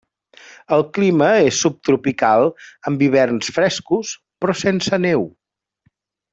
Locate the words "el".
0.77-0.85